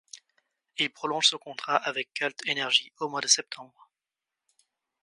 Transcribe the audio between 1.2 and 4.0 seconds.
son contrat avec Cult Energy au mois de septembre.